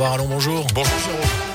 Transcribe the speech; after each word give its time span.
Barallon, 0.00 0.24
bonjour. 0.30 0.66
Bonjour 0.72 0.98
Jérôme. 1.04 1.49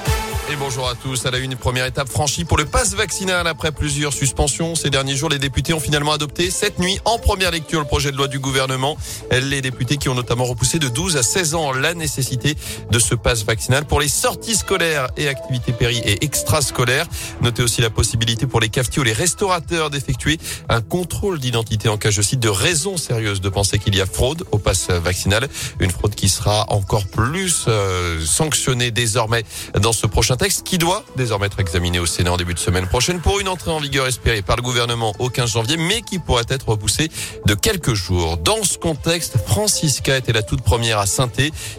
Et 0.48 0.56
bonjour 0.58 0.88
à 0.88 0.94
tous. 0.94 1.26
À 1.26 1.32
la 1.32 1.40
une 1.40 1.56
première 1.56 1.86
étape 1.86 2.08
franchie 2.08 2.46
pour 2.46 2.58
le 2.58 2.66
pass 2.66 2.94
vaccinal 2.94 3.48
après 3.48 3.72
plusieurs 3.72 4.14
suspensions. 4.14 4.76
Ces 4.76 4.92
derniers 4.92 5.16
jours, 5.16 5.30
les 5.30 5.40
députés 5.40 5.74
ont 5.74 5.80
finalement 5.80 6.12
adopté 6.12 6.52
cette 6.52 6.78
nuit 6.78 7.00
en 7.04 7.18
première 7.18 7.50
lecture 7.50 7.80
le 7.80 7.88
projet 7.88 8.12
de 8.12 8.18
loi 8.18 8.28
du 8.28 8.38
gouvernement. 8.38 8.96
Les 9.32 9.62
députés 9.62 9.98
qui 9.98 10.08
ont 10.08 10.14
notamment 10.14 10.44
repoussé 10.44 10.78
de 10.78 10.88
12 10.88 11.18
à 11.18 11.24
16 11.24 11.56
ans 11.56 11.72
la 11.72 11.96
nécessité 11.96 12.56
de 12.92 13.00
ce 13.00 13.16
pass 13.16 13.44
vaccinal 13.44 13.86
pour 13.86 14.00
les 14.00 14.08
sorties 14.08 14.56
scolaires 14.56 15.08
et 15.18 15.28
activités 15.28 15.72
péri 15.72 15.98
et 16.06 16.24
extrascolaires. 16.24 17.08
Notez 17.42 17.64
aussi 17.64 17.82
la 17.82 17.90
possibilité 17.90 18.46
pour 18.46 18.60
les 18.60 18.70
cafetiers 18.70 19.02
ou 19.02 19.06
les 19.06 19.14
restaurateurs 19.14 19.90
d'effectuer 19.90 20.38
un 20.70 20.82
contrôle 20.82 21.40
d'identité 21.40 21.90
en 21.90 21.98
cas, 21.98 22.12
je 22.12 22.22
cite, 22.22 22.40
de 22.40 22.50
raison 22.50 22.98
sérieuse 22.98 23.42
de 23.42 23.50
penser 23.50 23.80
qu'il 23.80 23.96
y 23.96 24.02
a 24.02 24.06
fraude 24.06 24.44
au 24.52 24.60
pass 24.60 24.90
vaccinal. 24.92 25.50
Une 25.80 25.90
fraude 25.90 26.14
qui 26.14 26.30
sera 26.30 26.72
encore 26.72 27.08
plus 27.08 27.66
euh, 27.68 28.24
sanctionnée 28.24 28.92
désormais 28.92 29.44
dans 29.74 29.94
ce 29.94 30.06
prochain 30.06 30.35
texte 30.38 30.66
qui 30.66 30.78
doit 30.78 31.04
désormais 31.16 31.48
être 31.48 31.60
examiné 31.60 32.00
au 32.00 32.06
Sénat 32.06 32.34
en 32.34 32.38
début 32.38 32.54
de 32.54 32.60
semaine 32.60 32.88
prochaine 32.88 33.20
pour 33.20 33.40
une 33.40 33.48
entrée 33.48 33.72
en 33.72 33.80
vigueur 33.80 34.08
espérée 34.08 34.42
par 34.42 34.56
le 34.56 34.62
gouvernement 34.62 35.14
au 35.20 35.30
15 35.30 35.52
janvier, 35.52 35.78
mais 35.78 36.02
qui 36.02 36.20
pourrait 36.20 36.46
être 36.50 36.70
repoussée 36.70 37.10
de 37.46 37.54
quelques 37.54 37.94
jours. 37.94 38.38
Dans 38.38 38.64
ce 38.64 38.78
contexte, 38.78 39.38
Francisca 39.46 40.18
était 40.18 40.34
la 40.34 40.44
toute 40.44 40.62
première 40.62 41.00
à 41.00 41.06
saint 41.06 41.30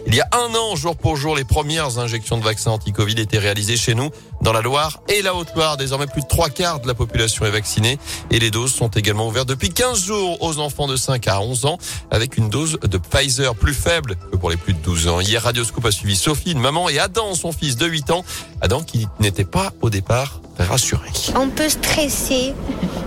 Il 0.05 0.15
y 0.15 0.21
a 0.21 0.29
un 0.33 0.55
an, 0.55 0.75
jour 0.75 0.95
pour 0.95 1.15
jour, 1.15 1.35
les 1.35 1.43
premières 1.43 1.99
injections 1.99 2.37
de 2.37 2.43
vaccins 2.43 2.71
anti-Covid 2.71 3.19
étaient 3.19 3.39
réalisées 3.39 3.77
chez 3.77 3.95
nous, 3.95 4.09
dans 4.41 4.53
la 4.53 4.61
Loire 4.61 5.01
et 5.09 5.21
la 5.21 5.35
Haute-Loire. 5.35 5.77
Désormais, 5.77 6.07
plus 6.07 6.21
de 6.21 6.27
trois 6.27 6.49
quarts 6.49 6.79
de 6.79 6.87
la 6.87 6.93
population 6.93 7.45
est 7.45 7.51
vaccinée 7.51 7.97
et 8.31 8.39
les 8.39 8.51
doses 8.51 8.73
sont 8.73 8.89
également 8.89 9.27
ouvertes 9.27 9.49
depuis 9.49 9.69
15 9.69 10.03
jours 10.03 10.41
aux 10.41 10.59
enfants 10.59 10.87
de 10.87 10.95
5 10.95 11.27
à 11.27 11.41
11 11.41 11.65
ans 11.65 11.77
avec 12.11 12.37
une 12.37 12.49
dose 12.49 12.79
de 12.81 12.97
Pfizer 12.97 13.55
plus 13.55 13.73
faible 13.73 14.15
que 14.31 14.37
pour 14.37 14.49
les 14.49 14.57
plus 14.57 14.73
de 14.73 14.79
12 14.79 15.07
ans. 15.07 15.19
Hier, 15.19 15.41
Radioscope 15.41 15.85
a 15.85 15.91
suivi 15.91 16.15
Sophie, 16.15 16.51
une 16.51 16.59
maman, 16.59 16.89
et 16.89 16.99
Adam, 16.99 17.33
son 17.33 17.51
fils 17.51 17.75
de 17.75 17.85
8 17.85 18.11
ans, 18.11 18.23
Adam 18.61 18.81
qui 18.81 19.07
n'était 19.19 19.45
pas 19.45 19.71
au 19.81 19.89
départ 19.89 20.41
rassuré. 20.63 21.09
On 21.35 21.49
peut 21.49 21.69
stresser, 21.69 22.53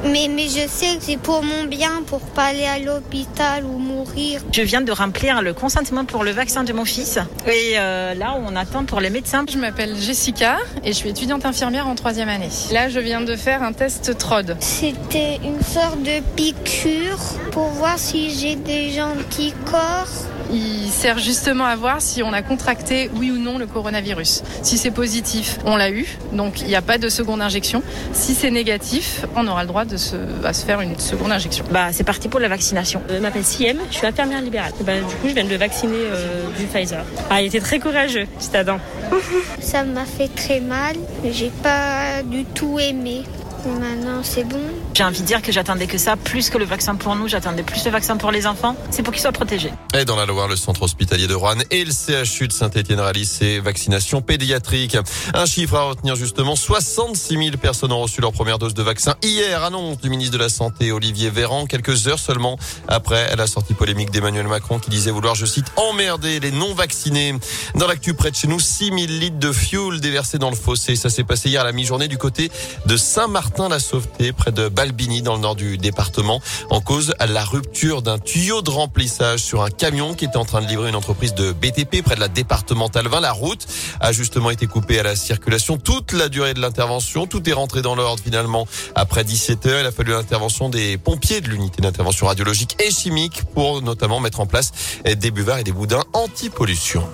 mais, 0.05 0.29
mais 0.29 0.45
je 0.45 0.69
sais 0.69 0.97
que 0.97 1.03
c'est 1.03 1.17
pour 1.17 1.43
mon 1.43 1.65
bien, 1.65 2.03
pour 2.07 2.21
pas 2.21 2.45
aller 2.45 2.65
à 2.65 2.79
l'hôpital 2.79 3.65
ou 3.65 3.79
mourir. 3.79 4.43
Je 4.53 4.63
viens 4.63 4.81
de 4.81 4.93
remplir 4.93 5.43
le 5.43 5.53
consentement 5.53 6.05
pour 6.05 6.25
le 6.25 6.31
vaccin 6.31 6.65
de 6.65 6.73
mon 6.73 6.85
fils. 6.85 7.19
Et 7.47 7.75
euh, 7.77 8.15
là, 8.15 8.37
on 8.39 8.55
attend 8.57 8.85
pour 8.85 9.01
les 9.01 9.11
médecins. 9.11 9.45
Je 9.51 9.59
m'appelle 9.59 9.97
Jessica 9.97 10.59
et 10.85 10.93
je 10.93 10.97
suis 10.97 11.11
étudiante 11.11 11.45
infirmière 11.45 11.89
en 11.89 11.95
troisième 11.95 12.29
année. 12.29 12.49
Là, 12.73 12.89
je 12.89 13.01
viens 13.01 13.21
de 13.21 13.37
faire 13.37 13.63
un 13.63 13.73
test 13.73 14.17
TROD. 14.17 14.57
C'était 14.61 15.37
une 15.45 15.63
sorte 15.63 16.03
de 16.03 16.21
piqûre 16.37 17.19
pour 17.51 17.67
voir 17.69 17.99
si 17.99 18.31
j'ai 18.31 18.57
des 18.57 19.01
anticorps. 19.01 20.30
Il 20.53 20.91
sert 20.91 21.19
justement 21.19 21.65
à 21.65 21.77
voir 21.77 22.01
si 22.01 22.23
on 22.23 22.33
a 22.33 22.43
contracté, 22.43 23.11
oui 23.15 23.31
ou 23.31 23.39
non, 23.39 23.59
le 23.59 23.67
coronavirus. 23.67 24.43
Si 24.63 24.79
c'est 24.79 24.91
positif, 24.91 25.59
on 25.65 25.77
l'a 25.77 25.91
eu, 25.91 26.07
donc 26.33 26.61
il 26.61 26.67
n'y 26.67 26.75
a 26.75 26.83
pas 26.83 26.99
de 26.99 27.09
seconde 27.09 27.41
injection. 27.41 27.83
Si 28.13 28.35
c'est 28.35 28.51
négatif, 28.51 29.25
on 29.37 29.47
aura 29.47 29.63
le 29.63 29.69
droit 29.69 29.85
de 29.85 29.97
se, 29.97 30.17
à 30.45 30.53
se 30.53 30.65
faire 30.65 30.81
une 30.81 30.99
seconde 30.99 31.33
injection. 31.33 31.65
Bah, 31.71 31.89
c'est 31.93 32.05
parti 32.05 32.29
pour 32.29 32.41
la 32.41 32.49
vaccination. 32.49 33.03
Je 33.09 33.19
m'appelle 33.19 33.45
Siem, 33.45 33.79
je 33.91 33.97
suis 33.97 34.07
infirmière 34.07 34.41
libérale. 34.41 34.73
Bah, 34.81 34.99
du 34.99 35.15
coup, 35.17 35.29
je 35.29 35.35
viens 35.35 35.45
de 35.45 35.51
le 35.51 35.57
vacciner 35.57 35.95
euh, 35.97 36.47
du 36.59 36.67
Pfizer. 36.67 37.05
Ah, 37.31 37.41
il 37.41 37.47
était 37.47 37.61
très 37.61 37.79
courageux, 37.79 38.27
cet 38.39 38.55
Adam. 38.55 38.79
Ça 39.61 39.85
m'a 39.85 40.05
fait 40.05 40.29
très 40.35 40.61
mal, 40.61 40.97
mais 41.23 41.33
j'ai 41.33 41.51
pas 41.63 42.23
du 42.25 42.45
tout 42.45 42.79
aimé. 42.79 43.23
Maintenant, 43.67 44.23
c'est 44.23 44.45
bon. 44.45 44.59
J'ai 44.95 45.05
envie 45.05 45.21
de 45.21 45.27
dire 45.27 45.41
que 45.41 45.53
j'attendais 45.53 45.87
que 45.87 45.99
ça, 45.99 46.17
plus 46.17 46.51
que 46.51 46.59
le 46.59 46.65
vaccin 46.65 46.95
pour 46.95 47.15
nous, 47.17 47.29
j'attendais 47.29 47.63
plus 47.63 47.85
le 47.85 47.91
vaccin 47.91 48.17
pour 48.17 48.31
les 48.31 48.47
enfants. 48.47 48.77
C'est 48.91 49.03
pour 49.03 49.13
qu'ils 49.13 49.23
soient 49.23 49.33
protégés. 49.33 49.73
Et 49.95 50.05
dans 50.05 50.17
la 50.17 50.27
Loire, 50.27 50.49
le 50.49 50.57
centre 50.57 50.83
hospitalier 50.83 51.27
de 51.27 51.35
Rouen 51.35 51.57
et 51.71 51.85
le 51.85 51.93
CHU 51.93 52.49
de 52.49 52.53
Saint-Etienne 52.53 53.01
réalisent 53.01 53.31
ces 53.31 53.61
vaccinations 53.61 54.21
pédiatriques. 54.23 54.97
Un 55.35 55.47
chiffre 55.47 55.77
à 55.77 55.83
retenir 55.83 56.17
justement, 56.17 56.57
66 56.57 57.37
000 57.37 57.57
personnes 57.57 57.93
ont 57.93 58.01
reçu 58.01 58.21
leur 58.21 58.33
première 58.33 58.59
dose 58.59 58.75
de 58.75 58.83
vaccin 58.83 59.15
hier, 59.23 59.63
annonce 59.65 59.99
du 59.99 60.11
ministre 60.11 60.37
de 60.37 60.43
la 60.43 60.49
Santé 60.49 60.93
Olivier 60.93 61.31
Véran, 61.31 61.67
quelques 61.67 62.09
heures 62.09 62.19
seulement 62.19 62.59
après 62.89 63.35
la 63.37 63.47
sortie 63.47 63.75
polémique 63.75 64.11
d'Emmanuel 64.11 64.49
Macron 64.49 64.79
qui 64.79 64.91
disait 64.91 65.11
vouloir, 65.11 65.35
je 65.35 65.47
cite, 65.47 65.67
emmerder 65.77 66.41
les 66.41 66.51
non-vaccinés. 66.51 67.35
Dans 67.75 67.87
l'actu 67.87 68.15
près 68.15 68.31
de 68.31 68.37
chez 68.37 68.49
nous, 68.49 68.61
6 68.61 68.87
000 68.87 68.97
litres 68.97 69.39
de 69.39 69.53
fuel 69.53 70.01
déversés 70.01 70.39
dans 70.39 70.51
le 70.51 70.57
fossé. 70.57 70.97
Ça 70.97 71.11
s'est 71.11 71.25
passé 71.25 71.49
hier 71.49 71.61
à 71.63 71.65
la 71.65 71.73
mi-journée 71.73 72.09
du 72.09 72.19
côté 72.19 72.51
de 72.87 72.97
Saint-Martin 72.97 73.69
la 73.69 73.79
Sauveté, 73.79 74.33
près 74.33 74.53
de 74.53 74.69
Balbini, 74.81 75.21
dans 75.21 75.35
le 75.35 75.43
nord 75.43 75.57
du 75.57 75.77
département. 75.77 76.41
En 76.71 76.81
cause, 76.81 77.13
la 77.29 77.45
rupture 77.45 78.01
d'un 78.01 78.19
tuyau 78.19 78.63
de 78.63 78.71
remplissage 78.71 79.41
sur 79.41 79.63
un 79.63 79.69
camion 79.69 80.15
qui 80.15 80.25
était 80.25 80.39
en 80.39 80.47
train 80.47 80.63
de 80.63 80.67
livrer 80.67 80.89
une 80.89 80.97
entreprise 80.97 81.35
de 81.35 81.53
BTP 81.53 82.03
près 82.03 82.15
de 82.15 82.21
la 82.21 82.29
départementale 82.29 83.07
20. 83.07 83.21
La 83.21 83.33
route 83.33 83.67
a 84.01 84.13
justement 84.13 84.49
été 84.49 84.67
coupée 84.67 84.99
à 84.99 85.03
la 85.03 85.17
circulation 85.17 85.77
toute 85.77 86.15
la 86.15 86.31
durée 86.31 86.55
de 86.55 86.63
l'intervention. 86.63 87.27
Tout 87.27 87.47
est 87.47 87.53
rentré 87.53 87.83
dans 87.83 87.95
l'ordre 87.95 88.23
finalement 88.23 88.67
après 88.95 89.23
17 89.23 89.67
heures. 89.67 89.81
Il 89.81 89.87
a 89.87 89.93
fallu 89.93 90.13
l'intervention 90.13 90.71
des 90.71 90.97
pompiers 90.97 91.43
de 91.43 91.49
l'unité 91.51 91.83
d'intervention 91.83 92.27
radiologique 92.27 92.83
et 92.83 92.91
chimique 92.91 93.43
pour 93.53 93.83
notamment 93.83 94.19
mettre 94.19 94.41
en 94.41 94.47
place 94.47 94.73
des 95.05 95.31
buvards 95.31 95.59
et 95.59 95.65
des 95.65 95.73
boudins 95.73 96.05
anti-pollution. 96.15 97.07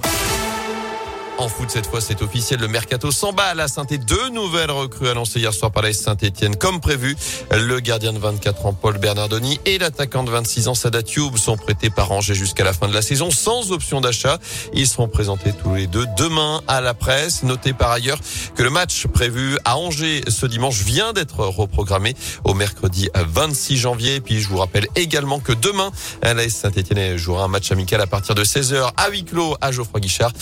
En 1.39 1.49
foot, 1.49 1.69
cette 1.71 1.87
fois, 1.87 2.01
c'est 2.01 2.23
officiel. 2.23 2.61
Le 2.61 2.69
mercato 2.69 3.11
s'emballe 3.11 3.61
à 3.61 3.69
saint 3.69 3.85
Deux 3.85 4.31
nouvelles 4.31 4.71
recrues 4.71 5.09
annoncées 5.09 5.39
hier 5.39 5.53
soir 5.53 5.71
par 5.71 5.83
la 5.83 5.93
Saint-Etienne. 5.93 6.57
Comme 6.57 6.81
prévu, 6.81 7.15
le 7.51 7.79
gardien 7.81 8.15
de 8.15 8.19
24 8.19 8.65
ans, 8.65 8.73
Paul 8.73 8.97
Bernardoni, 8.97 9.61
et 9.67 9.77
l'attaquant 9.77 10.25
de 10.25 10.31
26 10.31 10.69
ans, 10.69 10.75
Sadat 10.75 11.03
Youb, 11.15 11.37
sont 11.37 11.59
prêtés 11.59 11.91
par 11.91 12.11
Angers 12.11 12.35
jusqu'à 12.35 12.65
la 12.65 12.73
fin 12.73 12.89
de 12.89 12.95
la 12.95 13.03
saison, 13.03 13.31
sans 13.31 13.71
option 13.73 14.01
d'achat. 14.01 14.39
Ils 14.73 14.89
seront 14.89 15.09
présentés 15.09 15.53
tous 15.53 15.75
les 15.75 15.87
deux 15.87 16.07
demain 16.17 16.63
à 16.69 16.81
la 16.81 16.95
presse. 16.95 17.43
Notez 17.43 17.75
par 17.75 17.91
ailleurs 17.91 18.19
que 18.55 18.63
le 18.63 18.71
match 18.71 19.07
prévu 19.07 19.59
à 19.67 19.77
Angers 19.77 20.23
ce 20.29 20.47
dimanche 20.47 20.81
vient 20.81 21.13
d'être 21.13 21.41
reprogrammé 21.41 22.15
au 22.45 22.55
mercredi 22.55 23.11
26 23.15 23.77
janvier. 23.77 24.21
puis, 24.23 24.41
je 24.41 24.49
vous 24.49 24.59
rappelle 24.59 24.87
également 24.97 25.41
que 25.41 25.53
demain, 25.53 25.91
la 26.23 26.49
Saint-Etienne 26.49 27.19
jouera 27.19 27.45
un 27.45 27.49
match 27.49 27.71
amical 27.73 28.01
à 28.01 28.07
partir 28.07 28.35
de 28.35 28.43
16h 28.43 28.91
à 28.97 29.11
huis 29.11 29.25
clos 29.25 29.55
à 29.61 29.71
Geoffroy 29.71 30.01
Guichard 30.01 30.33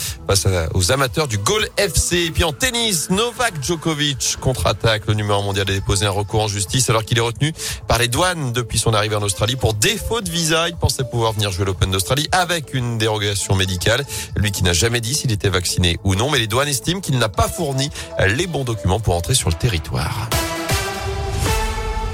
amateurs 0.92 1.28
du 1.28 1.38
Gol 1.38 1.68
FC. 1.76 2.24
Et 2.26 2.30
puis 2.30 2.44
en 2.44 2.52
tennis, 2.52 3.10
Novak 3.10 3.54
Djokovic 3.62 4.36
contre-attaque. 4.40 5.06
Le 5.06 5.14
numéro 5.14 5.42
mondial 5.42 5.68
a 5.68 5.72
déposé 5.72 6.06
un 6.06 6.10
recours 6.10 6.42
en 6.42 6.48
justice 6.48 6.90
alors 6.90 7.04
qu'il 7.04 7.18
est 7.18 7.22
retenu 7.22 7.52
par 7.86 7.98
les 7.98 8.08
douanes 8.08 8.52
depuis 8.52 8.78
son 8.78 8.92
arrivée 8.94 9.16
en 9.16 9.22
Australie 9.22 9.56
pour 9.56 9.74
défaut 9.74 10.20
de 10.20 10.30
visa. 10.30 10.68
Il 10.68 10.76
pensait 10.76 11.04
pouvoir 11.04 11.32
venir 11.32 11.50
jouer 11.50 11.64
l'Open 11.64 11.90
d'Australie 11.90 12.28
avec 12.32 12.74
une 12.74 12.98
dérogation 12.98 13.54
médicale. 13.54 14.04
Lui 14.36 14.52
qui 14.52 14.62
n'a 14.62 14.72
jamais 14.72 15.00
dit 15.00 15.14
s'il 15.14 15.32
était 15.32 15.48
vacciné 15.48 15.98
ou 16.04 16.14
non, 16.14 16.30
mais 16.30 16.38
les 16.38 16.46
douanes 16.46 16.68
estiment 16.68 17.00
qu'il 17.00 17.18
n'a 17.18 17.28
pas 17.28 17.48
fourni 17.48 17.90
les 18.26 18.46
bons 18.46 18.64
documents 18.64 19.00
pour 19.00 19.14
entrer 19.14 19.34
sur 19.34 19.48
le 19.48 19.54
territoire. 19.54 20.28